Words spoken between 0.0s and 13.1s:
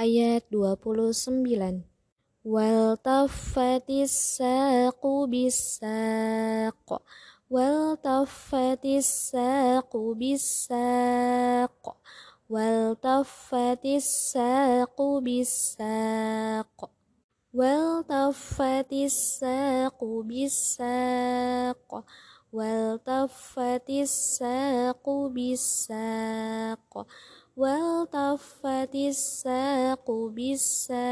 ayat 29 wal taffatis saqu bisaq wal taffatis saqu bisaq wal